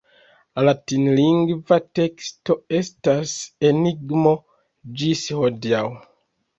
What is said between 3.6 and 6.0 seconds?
enigmo ĝis hodiaŭ.